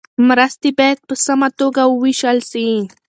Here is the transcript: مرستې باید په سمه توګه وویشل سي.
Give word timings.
مرستې 0.27 0.69
باید 0.79 0.99
په 1.07 1.15
سمه 1.25 1.49
توګه 1.59 1.81
وویشل 1.87 2.37
سي. 2.51 2.67